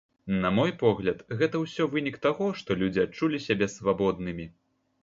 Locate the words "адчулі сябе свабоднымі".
3.07-4.53